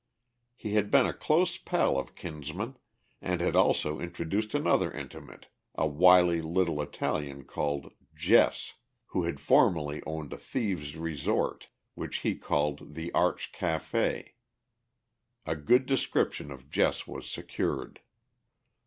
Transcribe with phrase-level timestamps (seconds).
[0.55, 2.75] He had been a close pal of Kinsman,
[3.21, 8.73] and had also introduced another intimate, a wily little Italian called "Jess,"
[9.09, 14.29] who had formerly owned a thieves' resort which he called the "Arch Café."
[15.45, 17.99] A good description of Jess was secured.